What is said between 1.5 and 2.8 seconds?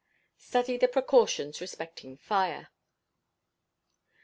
RESPECTING FIRE.